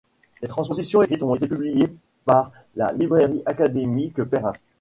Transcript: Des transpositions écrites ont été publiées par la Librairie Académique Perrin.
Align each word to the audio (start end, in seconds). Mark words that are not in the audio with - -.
Des 0.41 0.47
transpositions 0.47 1.03
écrites 1.03 1.21
ont 1.21 1.35
été 1.35 1.47
publiées 1.47 1.93
par 2.25 2.51
la 2.75 2.91
Librairie 2.91 3.43
Académique 3.45 4.23
Perrin. 4.23 4.53